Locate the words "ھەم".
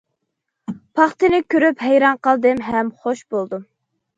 2.71-2.91